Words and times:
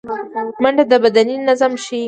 منډه 0.61 0.83
د 0.91 0.93
بدني 1.03 1.35
نظم 1.47 1.73
ښيي 1.83 1.99